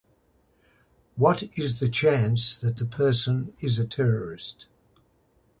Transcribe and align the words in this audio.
What 1.15 1.43
is 1.59 1.79
the 1.79 1.87
chance 1.87 2.55
that 2.57 2.77
the 2.77 2.87
person 2.87 3.53
is 3.59 3.77
a 3.77 3.85
terrorist? 3.85 4.65